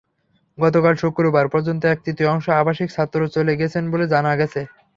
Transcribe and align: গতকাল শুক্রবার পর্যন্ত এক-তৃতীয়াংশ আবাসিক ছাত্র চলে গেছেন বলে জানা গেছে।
গতকাল 0.57 0.93
শুক্রবার 1.01 1.45
পর্যন্ত 1.47 1.81
এক-তৃতীয়াংশ 1.87 2.45
আবাসিক 2.55 2.89
ছাত্র 2.91 3.19
চলে 3.35 3.53
গেছেন 3.61 3.83
বলে 3.93 4.05
জানা 4.13 4.33
গেছে। 4.39 4.61